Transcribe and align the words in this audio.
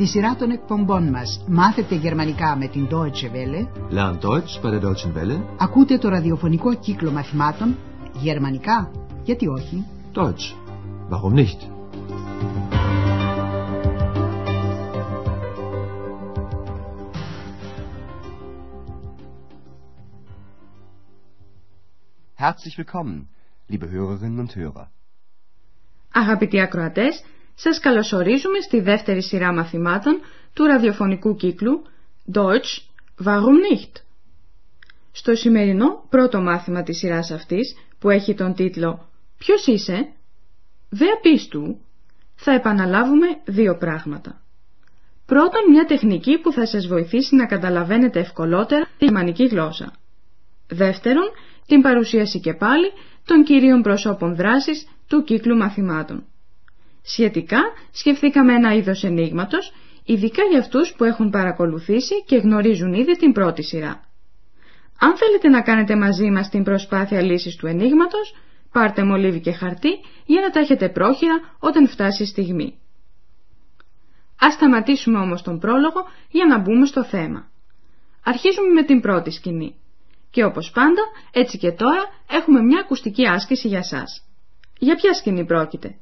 Στη 0.00 0.08
σειρά 0.08 0.36
των 0.36 0.50
εκπομπών 0.50 1.08
μας 1.08 1.44
μάθετε 1.48 1.94
γερμανικά 1.94 2.56
με 2.56 2.66
την 2.68 2.88
Deutsche 2.90 3.30
Welle. 3.32 3.68
Lern 3.90 4.18
Deutsch 4.20 4.62
bei 4.62 4.70
der 4.70 4.80
Deutschen 4.80 5.12
Welle. 5.14 5.40
Ακούτε 5.58 5.98
το 5.98 6.08
ραδιοφωνικό 6.08 6.74
κύκλο 6.74 7.10
μαθημάτων 7.10 7.76
γερμανικά. 8.20 8.90
Γιατί 9.24 9.46
όχι; 9.46 9.86
Deutsch. 10.14 10.54
Warum 11.10 11.34
nicht? 11.34 11.58
Herzlich 22.36 22.76
willkommen, 22.78 23.28
liebe 23.66 23.90
Hörerinnen 23.90 24.38
und 24.38 24.56
Hörer. 24.56 24.86
Αγαπητοί 26.12 26.60
ακροατές, 26.60 27.24
σας 27.54 27.78
καλωσορίζουμε 27.80 28.60
στη 28.60 28.80
δεύτερη 28.80 29.22
σειρά 29.22 29.52
μαθημάτων 29.52 30.20
του 30.54 30.64
ραδιοφωνικού 30.64 31.36
κύκλου 31.36 31.82
Deutsch, 32.34 32.78
warum 33.24 33.56
nicht? 33.70 33.92
Στο 35.12 35.34
σημερινό 35.34 36.04
πρώτο 36.08 36.40
μάθημα 36.40 36.82
της 36.82 36.98
σειράς 36.98 37.30
αυτής, 37.30 37.76
που 37.98 38.10
έχει 38.10 38.34
τον 38.34 38.54
τίτλο 38.54 39.08
«Ποιος 39.38 39.66
είσαι» 39.66 40.08
Δε 40.92 41.04
απίστου, 41.16 41.80
θα 42.34 42.52
επαναλάβουμε 42.52 43.26
δύο 43.44 43.76
πράγματα. 43.76 44.40
Πρώτον, 45.26 45.60
μια 45.70 45.84
τεχνική 45.84 46.38
που 46.38 46.52
θα 46.52 46.66
σας 46.66 46.86
βοηθήσει 46.86 47.34
να 47.34 47.46
καταλαβαίνετε 47.46 48.20
ευκολότερα 48.20 48.84
τη 48.98 49.04
γερμανική 49.04 49.44
γλώσσα. 49.44 49.92
Δεύτερον, 50.68 51.30
την 51.66 51.80
παρουσίαση 51.80 52.40
και 52.40 52.54
πάλι 52.54 52.92
των 53.24 53.44
κυρίων 53.44 53.82
προσώπων 53.82 54.34
δράσης 54.34 54.86
του 55.06 55.22
κύκλου 55.22 55.56
μαθημάτων. 55.56 56.24
Σχετικά, 57.02 57.60
σκεφτήκαμε 57.92 58.54
ένα 58.54 58.74
είδος 58.74 59.04
ενίγματος, 59.04 59.72
ειδικά 60.04 60.42
για 60.42 60.58
αυτούς 60.58 60.94
που 60.96 61.04
έχουν 61.04 61.30
παρακολουθήσει 61.30 62.24
και 62.24 62.36
γνωρίζουν 62.36 62.92
ήδη 62.92 63.16
την 63.16 63.32
πρώτη 63.32 63.62
σειρά. 63.62 64.04
Αν 64.98 65.16
θέλετε 65.16 65.48
να 65.48 65.60
κάνετε 65.62 65.96
μαζί 65.96 66.30
μας 66.30 66.48
την 66.48 66.62
προσπάθεια 66.62 67.20
λύσης 67.22 67.56
του 67.56 67.66
ενίγματος, 67.66 68.34
πάρτε 68.72 69.04
μολύβι 69.04 69.40
και 69.40 69.52
χαρτί 69.52 69.90
για 70.26 70.40
να 70.40 70.50
τα 70.50 70.60
έχετε 70.60 70.88
πρόχειρα 70.88 71.40
όταν 71.58 71.88
φτάσει 71.88 72.22
η 72.22 72.26
στιγμή. 72.26 72.78
Ας 74.40 74.52
σταματήσουμε 74.54 75.18
όμως 75.18 75.42
τον 75.42 75.58
πρόλογο 75.58 76.00
για 76.30 76.46
να 76.46 76.58
μπούμε 76.58 76.86
στο 76.86 77.04
θέμα. 77.04 77.50
Αρχίζουμε 78.24 78.68
με 78.72 78.82
την 78.82 79.00
πρώτη 79.00 79.30
σκηνή. 79.30 79.74
Και 80.30 80.44
όπως 80.44 80.70
πάντα, 80.70 81.02
έτσι 81.32 81.58
και 81.58 81.72
τώρα, 81.72 82.02
έχουμε 82.30 82.62
μια 82.62 82.80
ακουστική 82.80 83.26
άσκηση 83.26 83.68
για 83.68 83.82
σας. 83.82 84.24
Για 84.78 84.94
ποια 84.94 85.14
σκηνή 85.14 85.44
πρόκειται; 85.44 85.98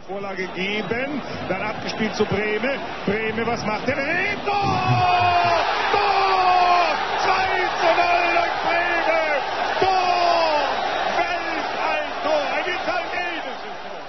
Vorlage 0.00 0.46
geben, 0.62 1.08
dann 1.48 1.62
abgespielt 1.72 2.14
zu 2.18 2.24
Breme. 2.24 2.72
Breme, 3.06 3.42
was 3.52 3.62
macht 3.70 3.88
er? 3.88 3.96
Tor! 4.48 5.52
Tor! 5.94 6.86
2 7.26 7.68
zu 7.80 7.88
0 8.00 8.28
durch 8.36 8.56
Breme! 8.66 9.22
Tor! 9.82 10.64
Weltalltor! 11.18 12.42
Ein 12.56 12.66
italienisches 12.78 13.76
Tor! 13.84 14.02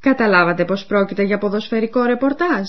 Καταλάβατε 0.00 0.64
πως 0.64 0.84
πρόκειται 0.86 1.22
για 1.22 1.38
ποδοσφαιρικό 1.38 2.02
ρεπορτάζ; 2.02 2.68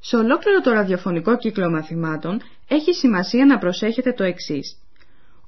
Σε 0.00 0.16
ολόκληρο 0.16 0.60
το 0.60 0.72
ραδιοφωνικό 0.72 1.36
κύκλο 1.36 1.70
μαθημάτων 1.70 2.42
έχει 2.68 2.92
σημασία 2.94 3.46
να 3.46 3.58
προσέχετε 3.58 4.12
το 4.12 4.24
εξής. 4.24 4.78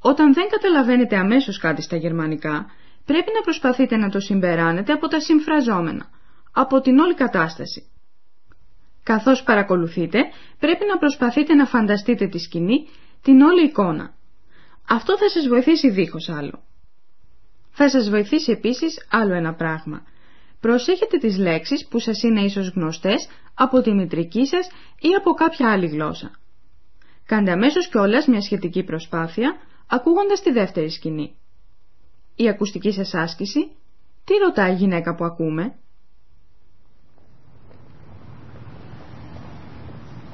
Όταν 0.01 0.35
δεν 0.35 0.49
καταλαβαίνετε 0.49 1.17
αμέσως 1.17 1.59
κάτι 1.59 1.83
στα 1.83 1.97
γερμανικά, 1.97 2.67
πρέπει 3.07 3.31
να 3.35 3.41
προσπαθείτε 3.41 3.97
να 3.97 4.09
το 4.09 4.21
συμπεράνετε 4.21 4.93
από 4.93 5.09
τα 5.09 5.21
συμφραζόμενα, 5.21 6.11
από 6.53 6.81
την 6.81 6.99
όλη 6.99 7.15
κατάσταση. 7.15 7.91
Καθώς 9.03 9.43
παρακολουθείτε, 9.43 10.19
πρέπει 10.59 10.85
να 10.87 10.99
προσπαθείτε 10.99 11.55
να 11.55 11.67
φανταστείτε 11.67 12.27
τη 12.29 12.39
σκηνή, 12.39 12.89
την 13.23 13.41
όλη 13.41 13.65
εικόνα. 13.65 14.15
Αυτό 14.89 15.19
θα 15.19 15.29
σας 15.29 15.49
βοηθήσει 15.49 15.91
δίχως 15.91 16.29
άλλο. 16.29 16.63
Θα 17.71 17.89
σας 17.89 18.09
βοηθήσει 18.11 18.53
επίσης 18.53 19.07
άλλο 19.11 19.35
ένα 19.35 19.55
πράγμα. 19.55 20.03
Προσέχετε 20.61 21.19
τις 21.19 21.39
λέξεις 21.39 21.87
που 21.89 21.99
σας 21.99 22.23
είναι 22.23 22.41
ίσως 22.41 22.69
γνωστές 22.69 23.29
από 23.55 23.81
τη 23.81 23.93
μητρική 23.93 24.47
σας 24.47 24.67
ή 25.01 25.09
από 25.19 25.31
κάποια 25.33 25.71
άλλη 25.73 25.87
γλώσσα. 25.87 26.31
Κάντε 27.27 27.51
αμέσως 27.51 27.89
κιόλας 27.89 28.27
μια 28.27 28.41
σχετική 28.41 28.83
προσπάθεια, 28.83 29.57
ακούγοντας 29.87 30.43
τη 30.43 30.53
δεύτερη 30.53 30.91
σκηνή. 30.91 31.37
Η 32.37 32.49
ακουστική 32.49 32.93
σας 32.93 33.15
άσκηση, 33.15 33.71
τι 34.25 34.35
ρωτάει 34.35 34.73
η 34.73 34.77
γυναίκα 34.77 35.15
που 35.15 35.25
ακούμε; 35.25 35.75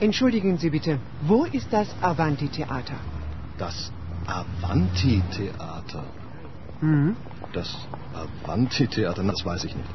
Entschuldigen 0.01 0.59
Sie 0.59 0.71
bitte, 0.77 0.99
wo 1.29 1.39
ist 1.59 1.69
das 1.71 1.89
Avanti-Theater? 2.11 2.99
Das 3.59 3.77
Avanti-Theater. 4.41 6.05
Hm? 6.81 7.15
Das 7.53 7.69
Avanti-Theater, 8.25 9.23
das 9.33 9.41
weiß 9.45 9.65
ich 9.65 9.75
nicht. 9.77 9.95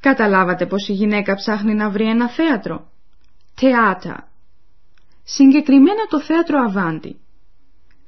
Καταλάβατε 0.00 0.66
πως 0.66 0.88
η 0.88 0.92
γυναίκα 0.92 1.34
ψάχνει 1.34 1.74
να 1.74 1.90
βρει 1.90 2.08
ένα 2.08 2.28
θέατρο. 2.28 2.90
Θεάτα. 3.54 4.28
Συγκεκριμένα 5.24 6.06
το 6.08 6.20
θέατρο 6.20 6.58
Αβάντι. 6.58 7.20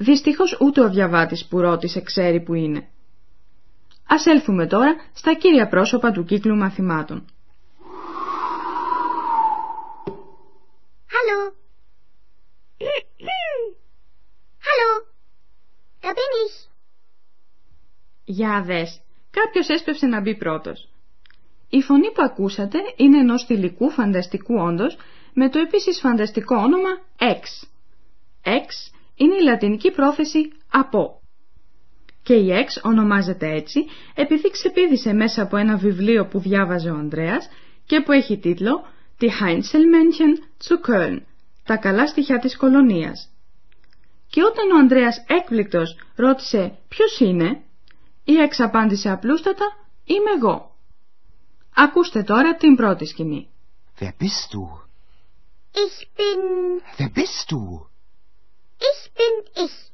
Δυστυχώς 0.03 0.57
ούτε 0.61 0.81
ο 0.81 0.89
διαβάτης 0.91 1.47
που 1.47 1.61
ρώτησε 1.61 2.01
ξέρει 2.01 2.41
που 2.41 2.55
είναι. 2.55 2.89
Ας 4.07 4.27
έλθουμε 4.27 4.67
τώρα 4.67 4.95
στα 5.13 5.35
κύρια 5.35 5.69
πρόσωπα 5.69 6.11
του 6.11 6.25
κύκλου 6.25 6.57
μαθημάτων. 6.57 7.25
Hallo. 11.15 11.39
Hallo. 14.67 14.91
Da 16.03 16.09
bin 16.09 16.33
ich. 16.45 16.69
Για 18.25 18.63
δες, 18.67 19.01
κάποιος 19.31 19.69
έσπευσε 19.69 20.07
να 20.07 20.21
μπει 20.21 20.37
πρώτος. 20.37 20.89
Η 21.69 21.83
φωνή 21.83 22.13
που 22.13 22.23
ακούσατε 22.23 22.79
είναι 22.97 23.19
ενός 23.19 23.45
θηλυκού 23.45 23.91
φανταστικού 23.91 24.55
όντως 24.55 24.97
με 25.35 25.49
το 25.49 25.59
επίσης 25.59 26.01
φανταστικό 26.01 26.57
όνομα 26.57 26.91
X. 27.19 27.67
X 28.45 28.93
είναι 29.23 29.35
η 29.35 29.43
λατινική 29.43 29.91
πρόθεση 29.91 30.53
από. 30.71 31.21
Και 32.23 32.35
η 32.35 32.49
X 32.67 32.81
ονομάζεται 32.83 33.51
έτσι 33.55 33.87
επειδή 34.15 34.51
ξεπίδησε 34.51 35.13
μέσα 35.13 35.43
από 35.43 35.57
ένα 35.57 35.77
βιβλίο 35.77 36.27
που 36.27 36.39
διάβαζε 36.39 36.91
ο 36.91 36.95
Ανδρέας 36.95 37.49
και 37.87 38.01
που 38.01 38.13
έχει 38.13 38.39
τίτλο 38.39 38.85
«Die 39.21 39.25
Heinzelmännchen 39.25 40.33
zu 40.67 40.91
Köln» 40.91 41.19
«Τα 41.65 41.77
καλά 41.77 42.07
στοιχεία 42.07 42.39
της 42.39 42.57
κολονίας». 42.57 43.31
Και 44.29 44.43
όταν 44.43 44.71
ο 44.71 44.79
Ανδρέας 44.79 45.25
έκπληκτος 45.27 45.97
ρώτησε 46.17 46.79
«Ποιος 46.89 47.21
είναι» 47.21 47.63
η 48.25 48.33
X 48.51 48.55
απάντησε 48.59 49.11
απλούστατα 49.11 49.65
«Είμαι 50.05 50.31
εγώ». 50.37 50.77
Ακούστε 51.75 52.23
τώρα 52.23 52.55
την 52.55 52.77
πρώτη 52.77 53.07
σκηνή. 53.07 53.49
Wer 54.01 54.13
bist 54.21 54.53
du? 54.53 54.63
Ich 55.85 55.99
bin. 56.17 56.41
Wer 56.99 57.11
bist 57.19 57.51
du? 57.51 57.92
Ich 59.13 59.19
bin 59.19 59.65
ich. 59.65 59.91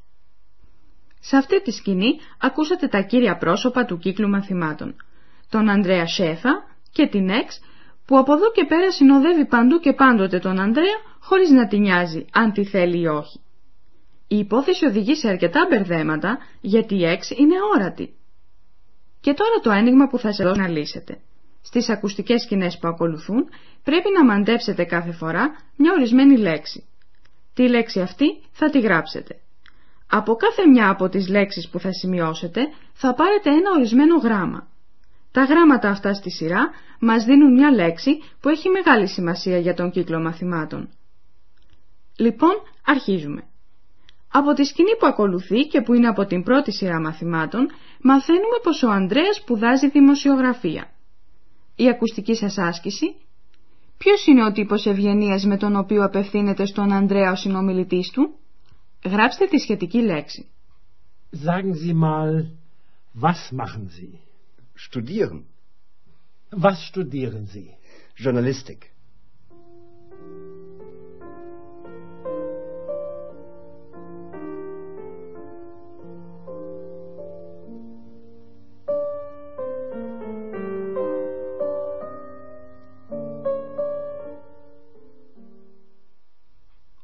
Σε 1.20 1.36
αυτή 1.36 1.62
τη 1.62 1.70
σκηνή 1.70 2.18
ακούσατε 2.40 2.88
τα 2.88 3.00
κύρια 3.00 3.36
πρόσωπα 3.36 3.84
του 3.84 3.98
κύκλου 3.98 4.28
μαθημάτων. 4.28 4.96
Τον 5.48 5.68
Ανδρέα 5.68 6.06
Σέφα 6.06 6.50
και 6.92 7.06
την 7.06 7.28
Εξ 7.28 7.60
που 8.06 8.18
από 8.18 8.32
εδώ 8.32 8.50
και 8.52 8.64
πέρα 8.64 8.90
συνοδεύει 8.90 9.46
παντού 9.46 9.78
και 9.78 9.92
πάντοτε 9.92 10.38
τον 10.38 10.58
Ανδρέα 10.60 10.96
χωρίς 11.20 11.50
να 11.50 11.66
την 11.66 11.80
νοιάζει 11.80 12.24
αν 12.32 12.52
τη 12.52 12.64
θέλει 12.64 13.00
ή 13.00 13.06
όχι. 13.06 13.40
Η 14.28 14.38
υπόθεση 14.38 14.86
οδηγεί 14.86 15.14
σε 15.14 15.28
αρκετά 15.28 15.66
μπερδέματα 15.70 16.38
γιατί 16.60 16.94
η 16.94 17.04
Εξ 17.04 17.30
είναι 17.30 17.54
όρατη. 17.74 18.14
Και 19.20 19.34
τώρα 19.34 19.60
το 19.62 19.70
ένιγμα 19.70 20.06
που 20.06 20.18
θα 20.18 20.32
σε 20.32 20.44
δώσω 20.44 20.60
να 20.60 20.68
λύσετε. 20.68 21.18
Στις 21.62 21.88
ακουστικές 21.88 22.42
σκηνές 22.42 22.78
που 22.78 22.88
ακολουθούν 22.88 23.48
πρέπει 23.84 24.08
να 24.16 24.24
μαντέψετε 24.24 24.84
κάθε 24.84 25.12
φορά 25.12 25.50
μια 25.76 25.92
ορισμένη 25.92 26.36
λέξη. 26.36 26.87
Τη 27.58 27.68
λέξη 27.68 28.00
αυτή 28.00 28.26
θα 28.52 28.70
τη 28.70 28.80
γράψετε. 28.80 29.34
Από 30.06 30.34
κάθε 30.34 30.66
μια 30.66 30.90
από 30.90 31.08
τις 31.08 31.28
λέξεις 31.28 31.68
που 31.68 31.78
θα 31.78 31.92
σημειώσετε 31.92 32.60
θα 32.92 33.14
πάρετε 33.14 33.50
ένα 33.50 33.70
ορισμένο 33.76 34.16
γράμμα. 34.18 34.68
Τα 35.32 35.44
γράμματα 35.44 35.88
αυτά 35.90 36.14
στη 36.14 36.30
σειρά 36.30 36.70
μας 37.00 37.24
δίνουν 37.24 37.52
μια 37.52 37.72
λέξη 37.72 38.10
που 38.40 38.48
έχει 38.48 38.68
μεγάλη 38.68 39.06
σημασία 39.08 39.58
για 39.58 39.74
τον 39.74 39.90
κύκλο 39.90 40.20
μαθημάτων. 40.20 40.88
Λοιπόν, 42.18 42.54
αρχίζουμε. 42.84 43.42
Από 44.32 44.52
τη 44.52 44.64
σκηνή 44.64 44.96
που 44.98 45.06
ακολουθεί 45.06 45.60
και 45.60 45.80
που 45.80 45.94
είναι 45.94 46.08
από 46.08 46.24
την 46.24 46.42
πρώτη 46.42 46.72
σειρά 46.72 47.00
μαθημάτων, 47.00 47.70
μαθαίνουμε 48.02 48.58
πως 48.62 48.82
ο 48.82 48.90
Ανδρέας 48.90 49.36
σπουδάζει 49.36 49.88
δημοσιογραφία. 49.88 50.90
Η 51.76 51.88
ακουστική 51.88 52.34
σας 52.34 52.58
άσκηση. 52.58 53.14
Ποιος 53.98 54.26
είναι 54.26 54.44
ο 54.44 54.52
τύπος 54.52 54.86
ευγενίας 54.86 55.44
με 55.44 55.56
τον 55.56 55.76
οποίο 55.76 56.04
απευθύνεται 56.04 56.66
στον 56.66 56.92
Ανδρέα 56.92 57.30
ο 57.30 57.34
συνομιλητής 57.36 58.10
του; 58.10 58.34
Γράψτε 59.04 59.46
τη 59.46 59.58
σχετική 59.58 59.98
λέξη. 59.98 60.48
Sagen 61.44 61.72
Sie 61.74 61.94
mal, 61.94 62.50
Was 63.20 63.50
machen 63.52 63.88
Sie? 63.88 64.18
Studieren. 64.74 65.42
Was 66.50 66.78
studieren 66.92 67.46
Sie? 67.54 67.68
Journalistik. 68.24 68.97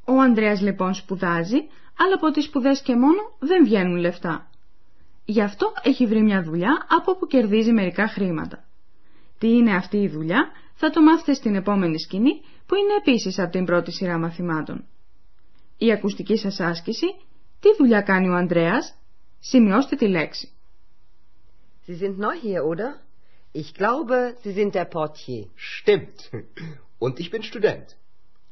Ο 0.04 0.20
Ανδρέας 0.20 0.60
λοιπόν 0.60 0.94
σπουδάζει, 0.94 1.56
αλλά 1.98 2.14
από 2.14 2.30
τις 2.30 2.44
σπουδές 2.44 2.82
και 2.82 2.96
μόνο 2.96 3.36
δεν 3.38 3.64
βγαίνουν 3.64 3.96
λεφτά. 3.96 4.50
Γι' 5.24 5.40
αυτό 5.42 5.72
έχει 5.82 6.06
βρει 6.06 6.22
μια 6.22 6.42
δουλειά 6.42 6.86
από 6.88 7.10
όπου 7.10 7.26
κερδίζει 7.26 7.72
μερικά 7.72 8.08
χρήματα. 8.08 8.64
Τι 9.38 9.48
είναι 9.48 9.76
αυτή 9.76 9.96
η 9.96 10.08
δουλειά 10.08 10.50
θα 10.74 10.90
το 10.90 11.02
μάθετε 11.02 11.34
στην 11.34 11.54
επόμενη 11.54 12.00
σκηνή 12.00 12.40
που 12.66 12.74
είναι 12.74 12.94
επίσης 12.98 13.38
από 13.38 13.50
την 13.50 13.64
πρώτη 13.64 13.92
σειρά 13.92 14.18
μαθημάτων. 14.18 14.84
Η 15.78 15.92
ακουστική 15.92 16.36
σας 16.36 16.60
άσκηση, 16.60 17.06
τι 17.60 17.68
δουλειά 17.78 18.00
κάνει 18.00 18.28
ο 18.28 18.34
Ανδρέας, 18.34 18.94
σημειώστε 19.40 19.96
τη 19.96 20.08
λέξη. 20.08 20.48
Sie 21.86 21.96
sind 22.02 22.16
neu 22.18 22.32
hier, 22.42 22.62
oder? 22.72 22.88
Ich 23.52 23.74
glaube, 23.74 24.16
Sie 24.42 24.52
sind 24.58 24.74
der 24.74 24.86
Portier. 24.96 25.44
Stimmt. 25.54 26.18
Und 26.98 27.20
ich 27.20 27.30
bin 27.30 27.42
Student. 27.42 27.86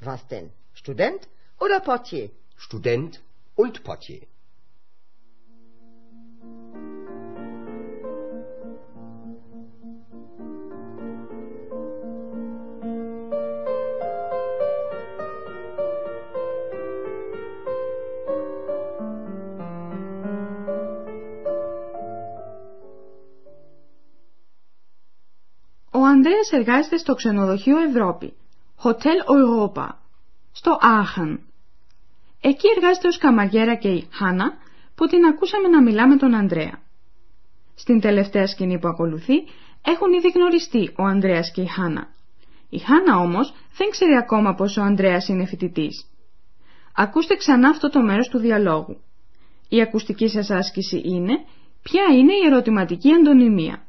Was 0.08 0.20
denn? 0.31 0.46
Student; 0.75 1.20
Oder 1.64 1.79
Portier? 1.81 2.31
Student 2.56 3.20
und 3.55 3.85
Portier. 3.85 4.23
Ο 25.94 26.05
Ανδρέας 26.05 26.50
εργάζεται 26.53 26.97
στο 26.97 27.14
ξενοδοχείο 27.14 27.79
Ευρώπη, 27.79 28.35
Hotel 28.82 29.19
Europa, 29.37 29.88
στο 30.53 30.79
Άχαν. 30.81 31.51
Εκεί 32.44 32.69
εργάζεται 32.77 33.09
ως 33.09 33.19
καμαγέρα 33.19 33.75
και 33.75 33.89
η 33.89 34.09
Χάνα 34.12 34.53
που 34.94 35.06
την 35.06 35.25
ακούσαμε 35.25 35.69
να 35.69 35.83
μιλά 35.83 36.09
με 36.09 36.17
τον 36.17 36.35
Ανδρέα. 36.35 36.83
Στην 37.75 38.00
τελευταία 38.00 38.47
σκηνή 38.47 38.79
που 38.79 38.89
ακολουθεί 38.89 39.35
έχουν 39.85 40.12
ήδη 40.12 40.29
γνωριστεί 40.35 40.93
ο 40.99 41.03
Ανδρέας 41.03 41.50
και 41.50 41.62
η 41.62 41.67
Χάνα. 41.67 42.15
Η 42.69 42.79
Χάνα 42.79 43.19
όμως 43.19 43.55
δεν 43.77 43.91
ξέρει 43.91 44.17
ακόμα 44.17 44.55
πως 44.55 44.77
ο 44.77 44.83
Ανδρέας 44.83 45.29
είναι 45.29 45.47
φοιτητής. 45.47 46.06
Ακούστε 46.94 47.37
ξανά 47.37 47.69
αυτό 47.69 47.91
το 47.91 48.03
μέρος 48.03 48.29
του 48.29 48.39
διαλόγου. 48.39 49.00
Η 49.69 49.81
ακουστική 49.81 50.29
σας 50.29 50.50
άσκηση 50.50 51.00
είναι 51.05 51.45
ποια 51.83 52.05
είναι 52.12 52.33
η 52.33 52.47
ερωτηματική 52.47 53.12
αντωνυμία. 53.12 53.87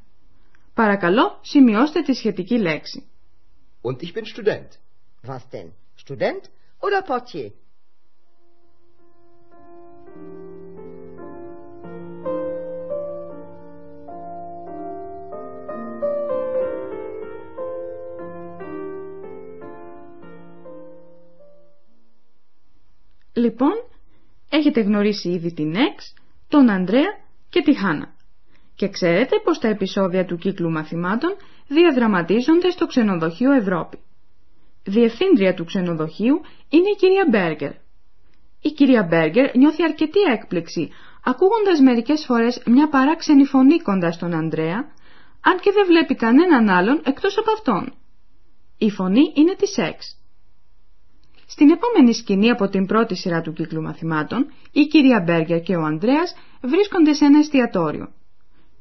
Παρακαλώ 0.73 1.39
σημειώστε 1.41 2.01
τη 2.01 2.13
σχετική 2.13 2.57
λέξη. 2.57 3.07
Und 3.81 3.97
ich 4.01 4.13
bin 4.13 4.25
Student. 4.25 4.69
Was 5.27 5.43
denn? 5.51 5.69
Student 6.05 6.43
oder 6.79 7.01
Portier? 7.07 7.49
Λοιπόν, 23.33 23.73
έχετε 24.49 24.81
γνωρίσει 24.81 25.29
ήδη 25.29 25.53
την 25.53 25.75
Εξ, 25.75 26.13
τον 26.47 26.69
Ανδρέα 26.69 27.19
και 27.49 27.61
τη 27.61 27.73
Χάνα. 27.73 28.13
Και 28.75 28.89
ξέρετε 28.89 29.39
πως 29.43 29.59
τα 29.59 29.67
επεισόδια 29.67 30.25
του 30.25 30.37
κύκλου 30.37 30.71
μαθημάτων 30.71 31.35
διαδραματίζονται 31.67 32.69
στο 32.69 32.85
ξενοδοχείο 32.85 33.51
Ευρώπη. 33.51 33.97
Διευθύντρια 34.83 35.53
του 35.53 35.65
ξενοδοχείου 35.65 36.41
είναι 36.69 36.89
η 36.89 36.95
κυρία 36.95 37.25
Μπέργκερ. 37.29 37.71
Η 38.61 38.69
κυρία 38.69 39.03
Μπέργκερ 39.03 39.55
νιώθει 39.55 39.83
αρκετή 39.83 40.19
έκπληξη 40.19 40.89
ακούγοντας 41.23 41.79
μερικές 41.79 42.25
φορές 42.25 42.61
μια 42.65 42.89
παράξενη 42.89 43.45
φωνή 43.45 43.79
κοντά 43.79 44.11
στον 44.11 44.33
Ανδρέα, 44.33 44.77
αν 45.41 45.59
και 45.59 45.71
δεν 45.71 45.85
βλέπει 45.85 46.15
κανέναν 46.15 46.69
άλλον 46.69 47.01
εκτός 47.05 47.37
από 47.37 47.51
αυτόν. 47.51 47.93
Η 48.77 48.89
φωνή 48.89 49.31
είναι 49.35 49.55
της 49.55 49.77
Εξ. 49.77 50.22
Στην 51.53 51.69
επόμενη 51.69 52.13
σκηνή 52.13 52.49
από 52.49 52.67
την 52.69 52.85
πρώτη 52.85 53.15
σειρά 53.15 53.41
του 53.41 53.53
κύκλου 53.53 53.81
μαθημάτων, 53.81 54.51
η 54.71 54.85
κυρία 54.85 55.21
Μπέργκερ 55.25 55.61
και 55.61 55.75
ο 55.75 55.81
Ανδρέας 55.81 56.35
βρίσκονται 56.61 57.13
σε 57.13 57.25
ένα 57.25 57.39
εστιατόριο. 57.39 58.11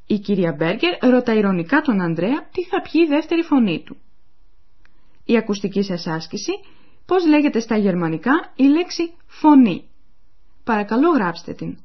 Η 0.07 0.19
κυρία 0.19 0.53
Μπέργκερ 0.57 0.97
ρωτά 1.11 1.33
ηρωνικά 1.33 1.81
τον 1.81 2.01
Ανδρέα 2.01 2.49
τι 2.51 2.63
θα 2.63 2.81
πιει 2.81 3.01
η 3.05 3.07
δεύτερη 3.07 3.41
φωνή 3.41 3.83
του. 3.85 3.97
Η 5.25 5.37
ακουστική 5.37 5.83
σας 5.83 6.07
άσκηση, 6.07 6.51
πώς 7.05 7.25
λέγεται 7.27 7.59
στα 7.59 7.77
γερμανικά 7.77 8.51
η 8.55 8.63
λέξη 8.63 9.13
φωνή. 9.27 9.83
Παρακαλώ 10.63 11.09
γράψτε 11.09 11.53
την. 11.53 11.77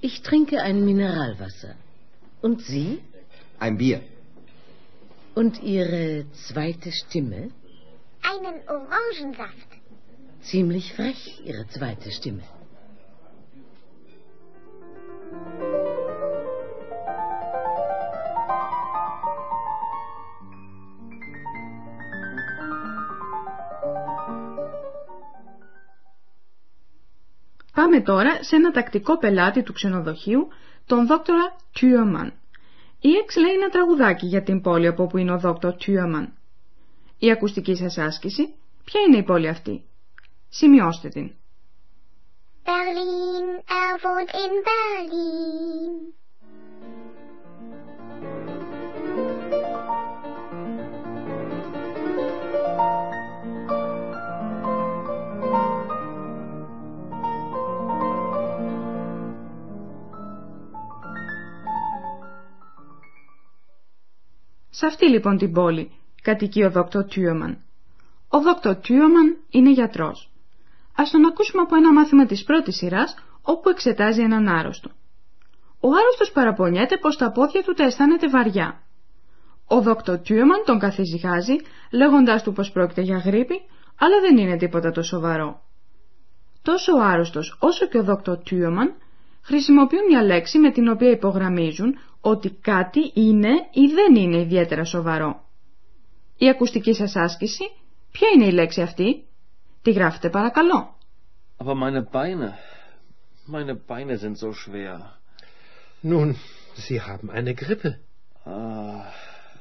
Ich 0.00 0.16
trinke 0.28 0.56
ein 0.68 0.78
Mineralwasser. 0.88 1.72
Und 2.46 2.56
Sie? 2.68 2.90
Ein 3.58 3.76
Bier. 3.78 4.00
Und 5.35 5.63
Ihre 5.63 6.25
zweite 6.47 6.91
Stimme? 6.91 7.41
Einen 8.31 8.57
Orangensaft. 8.67 9.69
Ziemlich 10.41 10.93
frech, 10.93 11.41
Ihre 11.45 11.67
zweite 11.67 12.11
Stimme. 12.11 12.43
Πάμε 27.73 28.01
τώρα 28.01 28.43
σε 28.43 28.55
ένα 28.55 28.71
τακτικό 28.71 29.17
πελάτη 29.17 29.63
του 29.63 29.73
ξενοδοχείου, 29.73 30.47
τον 30.85 31.07
δόκτορα 31.07 31.55
Τιούμαν. 31.73 32.33
Η 33.08 33.12
Εξ 33.22 33.36
λέει 33.36 33.52
ένα 33.52 33.68
τραγουδάκι 33.68 34.26
για 34.26 34.42
την 34.42 34.60
πόλη 34.60 34.86
από 34.86 35.02
όπου 35.02 35.18
είναι 35.18 35.32
ο 35.32 35.38
δόκτωρ 35.38 35.74
Τιούμαν. 35.76 36.32
Η 37.18 37.30
ακουστική 37.30 37.74
σας 37.74 37.98
άσκηση, 37.98 38.54
ποια 38.84 39.00
είναι 39.00 39.16
η 39.16 39.22
πόλη 39.22 39.48
αυτή; 39.48 39.84
Σημειώστε 40.48 41.08
την. 41.08 41.30
Berlin, 42.64 43.46
er 43.80 43.94
wohnt 44.02 44.30
in 44.44 44.52
Berlin. 44.68 46.15
Σε 64.86 64.92
αυτή 64.92 65.08
λοιπόν 65.08 65.36
την 65.36 65.52
πόλη 65.52 65.90
κατοικεί 66.22 66.62
ο 66.62 66.70
δόκτωρ 66.70 67.04
Τιούμαν. 67.04 67.58
Ο 68.28 68.40
δόκτωρ 68.40 68.76
Τιούμαν 68.76 69.36
είναι 69.50 69.70
γιατρός. 69.70 70.30
Ας 70.96 71.10
τον 71.10 71.26
ακούσουμε 71.26 71.62
από 71.62 71.76
ένα 71.76 71.92
μάθημα 71.92 72.26
της 72.26 72.44
πρώτης 72.44 72.76
σειράς 72.76 73.14
όπου 73.42 73.68
εξετάζει 73.68 74.20
έναν 74.22 74.48
άρρωστο. 74.48 74.90
Ο 75.80 75.88
άρρωστος 75.88 76.30
παραπονιέται 76.32 76.96
πως 76.96 77.16
τα 77.16 77.32
πόδια 77.32 77.62
του 77.62 77.72
τα 77.72 77.84
αισθάνεται 77.84 78.28
βαριά. 78.28 78.80
Ο 79.66 79.80
δόκτωρ 79.80 80.18
Τιούμαν 80.18 80.62
τον 80.64 80.78
καθησυχάζει 80.78 81.56
λέγοντάς 81.90 82.42
του 82.42 82.52
πως 82.52 82.70
πρόκειται 82.70 83.00
για 83.00 83.18
γρήπη 83.18 83.54
αλλά 83.98 84.20
δεν 84.20 84.36
είναι 84.36 84.56
τίποτα 84.56 84.90
το 84.90 85.02
σοβαρό. 85.02 85.60
Τόσο 86.62 86.96
ο 86.96 87.02
άρρωστος 87.02 87.56
όσο 87.60 87.86
και 87.86 87.98
ο 87.98 88.02
δόκτωρ 88.02 88.38
Τιούμαν 88.38 88.94
χρησιμοποιούν 89.42 90.04
μια 90.08 90.22
λέξη 90.22 90.58
με 90.58 90.70
την 90.70 90.88
οποία 90.88 91.10
υπογραμμίζουν 91.10 91.98
ότι 92.30 92.50
κάτι 92.50 93.10
είναι 93.14 93.48
ή 93.72 93.86
δεν 93.86 94.14
είναι 94.14 94.40
ιδιαίτερα 94.40 94.84
σοβαρό. 94.84 95.44
Η 96.38 96.48
ακουστική 96.48 96.94
σας 96.94 97.16
άσκηση, 97.16 97.64
ποια 98.10 98.28
είναι 98.34 98.46
η 98.46 98.52
λέξη 98.52 98.80
αυτή; 98.82 99.24
Τη 99.82 99.90
γράφετε 99.92 100.30
παρακαλώ. 100.30 100.94
Aber 101.58 101.74
meine 101.74 102.02
Beine, 102.12 102.48
meine 103.54 103.74
Beine 103.88 104.16
sind 104.22 104.36
so 104.36 104.50
schwer. 104.52 104.96
Nun, 106.02 106.34
Sie 106.86 107.00
haben 107.00 107.28
eine 107.38 107.54
Grippe. 107.54 107.90
Ah, 108.44 109.04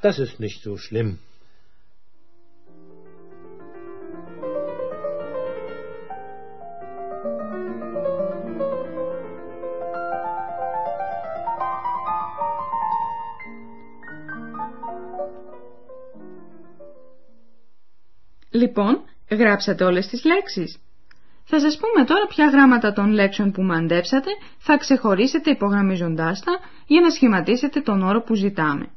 Das 0.01 0.17
ist 0.25 0.35
nicht 0.45 0.59
so 0.67 0.73
schlimm. 0.85 1.09
Λοιπόν, 18.55 19.03
γράψατε 19.29 19.83
όλες 19.83 20.07
τις 20.07 20.23
λέξεις. 20.25 20.77
Θα 21.43 21.59
σας 21.59 21.77
πούμε 21.77 22.05
τώρα 22.05 22.25
ποια 22.27 22.45
γράμματα 22.47 22.93
των 22.93 23.11
λέξεων 23.11 23.51
που 23.51 23.61
μαντέψατε 23.61 24.29
θα 24.57 24.77
ξεχωρίσετε 24.77 25.49
υπογραμμίζοντάς 25.49 26.39
τα 26.43 26.59
για 26.87 27.01
να 27.01 27.09
σχηματίσετε 27.09 27.81
τον 27.81 28.01
όρο 28.01 28.21
που 28.21 28.35
ζητάμε. 28.35 28.89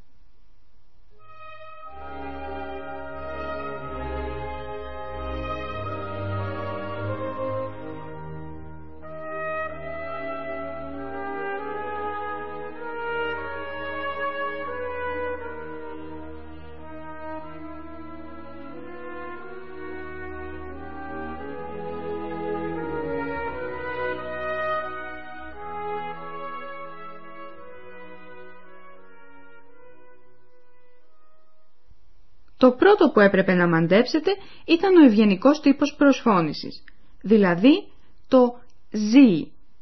Το 32.69 32.75
πρώτο 32.75 33.11
που 33.11 33.21
έπρεπε 33.21 33.55
να 33.55 33.69
μαντέψετε 33.69 34.31
ήταν 34.65 34.97
ο 34.97 35.05
ευγενικός 35.05 35.61
τύπος 35.61 35.95
προσφώνησης, 35.99 36.85
δηλαδή 37.23 37.89
το 38.29 38.59
«ζ», 38.91 39.13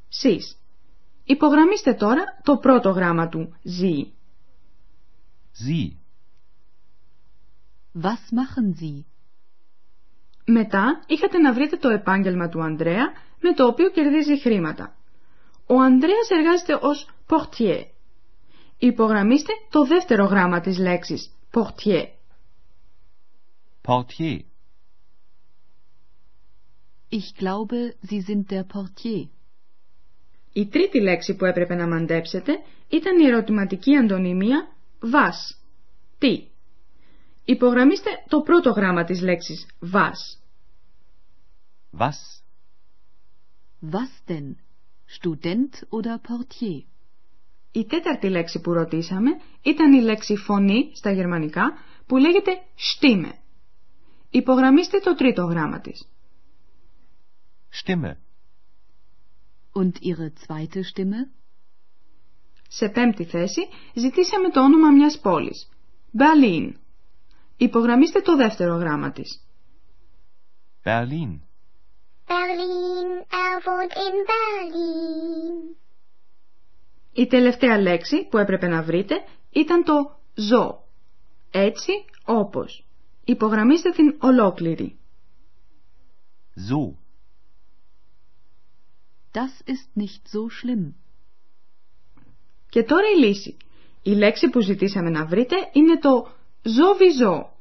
«σεις». 0.09 0.57
Υπογραμμίστε 1.25 1.95
τώρα 1.95 2.25
το 2.43 2.57
πρώτο 2.57 2.91
γράμμα 2.91 3.29
του 3.29 3.55
«ζ». 3.63 3.81
Sie. 5.65 5.89
Was 8.03 8.23
machen 8.39 8.81
Sie? 8.81 9.05
Μετά 10.47 11.03
είχατε 11.07 11.39
να 11.39 11.53
βρείτε 11.53 11.77
το 11.77 11.89
επάγγελμα 11.89 12.49
του 12.49 12.63
Ανδρέα 12.63 13.13
με 13.41 13.53
το 13.55 13.67
οποίο 13.67 13.91
κερδίζει 13.91 14.41
χρήματα. 14.41 14.97
Ο 15.67 15.81
Ανδρέας 15.81 16.31
εργάζεται 16.31 16.79
ως 16.81 17.09
portier. 17.29 17.83
Υπογραμμίστε 18.79 19.53
το 19.71 19.85
δεύτερο 19.85 20.25
γράμμα 20.25 20.61
της 20.61 20.79
λέξης 20.79 21.31
portier. 21.53 22.16
Portier. 23.87 24.43
Ich 27.09 27.35
glaube, 27.37 27.95
Sie 28.03 28.21
sind 28.21 28.51
der 28.51 28.65
Portier. 28.65 29.29
Η 30.53 30.67
τρίτη 30.67 31.01
λέξη 31.01 31.35
που 31.37 31.45
έπρεπε 31.45 31.75
να 31.75 31.87
μαντέψετε 31.87 32.53
ήταν 32.89 33.19
η 33.21 33.27
ερωτηματική 33.27 33.97
αντωνυμία 33.97 34.69
was. 35.03 35.57
Τι; 36.19 36.49
Υπογραμμίστε 37.45 38.11
το 38.29 38.41
πρώτο 38.41 38.71
γράμμα 38.71 39.05
της 39.05 39.21
λέξης 39.21 39.67
was. 39.93 40.39
Was? 41.99 42.43
Was 43.93 44.31
denn? 44.31 44.57
Student 45.21 45.73
oder 45.89 46.17
Portier? 46.29 46.83
Η 47.73 47.85
τέταρτη 47.85 48.29
λέξη 48.29 48.61
που 48.61 48.73
ρωτήσαμε 48.73 49.31
ήταν 49.63 49.93
η 49.93 50.01
λέξη 50.01 50.37
φωνή 50.37 50.91
στα 50.95 51.11
γερμανικά 51.13 51.73
που 52.07 52.17
λέγεται 52.17 52.53
Stimme. 52.77 53.46
Υπογραμμίστε 54.37 54.99
το 54.99 55.15
τρίτο 55.15 55.45
γράμμα 55.45 55.81
της. 55.81 56.09
Stimme. 57.85 58.13
Und 59.73 59.93
Ihre 60.01 60.29
zweite 60.47 60.81
Stimme? 60.83 61.31
Σε 62.69 62.89
πέμπτη 62.89 63.25
θέση 63.25 63.61
ζητήσαμε 63.95 64.51
το 64.51 64.63
όνομα 64.63 64.91
μιας 64.91 65.21
πόλης. 65.21 65.69
Berlin. 66.19 66.73
Υπογραμμίστε 67.57 68.21
το 68.21 68.37
δεύτερο 68.37 68.77
γράμμα 68.77 69.13
της. 69.13 69.47
Berlin. 70.85 71.41
Berlin, 72.27 73.09
er 73.43 73.57
wohnt 73.67 73.93
in 74.07 74.17
Berlin. 74.31 75.77
Η 77.13 77.27
τελευταία 77.27 77.79
λέξη 77.79 78.29
που 78.29 78.39
έπρεπε 78.39 78.67
να 78.67 78.83
βρείτε 78.83 79.15
ήταν 79.51 79.85
το 79.85 80.19
«ζω». 80.35 80.85
Έτσι, 81.51 81.93
όπως. 82.25 82.86
Υπογραμμίστε 83.29 83.91
την 83.91 84.17
ολόκληρη. 84.21 84.99
So. 86.69 86.95
Das 89.33 89.71
ist 89.73 90.03
nicht 90.03 90.23
so 90.33 90.49
schlimm. 90.49 90.95
Και 92.69 92.83
τώρα 92.83 93.11
η 93.17 93.19
λύση. 93.27 93.57
Η 94.03 94.11
λέξη 94.11 94.49
που 94.51 94.61
ζητήσαμε 94.61 95.11
να 95.11 95.27
βρείτε 95.27 95.57
είναι 95.73 95.99
το 95.99 96.29
«ζοβιζό». 96.63 97.53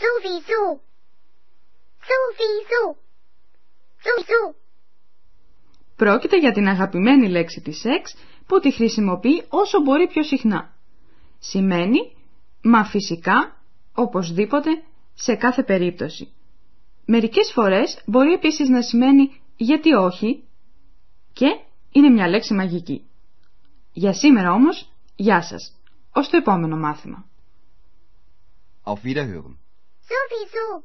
Sowieso. 0.00 0.80
Sowieso. 2.08 2.96
Sowieso. 4.04 4.54
Πρόκειται 5.96 6.38
για 6.38 6.52
την 6.52 6.68
αγαπημένη 6.68 7.28
λέξη 7.28 7.60
της 7.60 7.80
σεξ 7.80 8.14
που 8.46 8.60
τη 8.60 8.72
χρησιμοποιεί 8.72 9.44
όσο 9.48 9.80
μπορεί 9.80 10.06
πιο 10.06 10.22
συχνά. 10.22 10.74
Σημαίνει 11.38 12.16
«μα 12.62 12.84
φυσικά», 12.84 13.61
«οπωσδήποτε», 13.94 14.70
«σε 15.14 15.34
κάθε 15.34 15.62
περίπτωση». 15.62 16.32
Μερικές 17.04 17.52
φορές 17.52 18.02
μπορεί 18.06 18.32
επίσης 18.32 18.68
να 18.68 18.82
σημαίνει 18.82 19.40
«γιατί 19.56 19.92
όχι» 19.94 20.44
και 21.32 21.46
είναι 21.92 22.08
μια 22.08 22.28
λέξη 22.28 22.54
μαγική. 22.54 23.06
Για 23.92 24.12
σήμερα 24.12 24.52
όμως, 24.52 24.90
γεια 25.16 25.42
σας. 25.42 25.72
Ως 26.12 26.28
το 26.28 26.36
επόμενο 26.36 26.76
μάθημα. 26.76 27.24
Auf 28.84 28.98
Wiederhören. 29.04 29.56
Sowieso. 30.08 30.82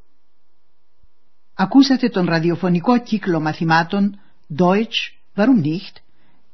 Ακούσατε 1.54 2.10
τον 2.10 2.26
ραδιοφωνικό 2.26 3.00
κύκλο 3.00 3.40
μαθημάτων 3.40 4.20
Deutsch, 4.58 5.14
warum 5.36 5.64
nicht, 5.64 5.96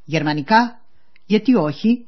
γερμανικά, 0.04 0.82
γιατί 1.26 1.56
όχι, 1.56 2.08